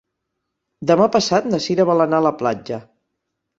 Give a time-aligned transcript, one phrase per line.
[0.91, 2.83] Demà passat na Cira vol anar a la platja.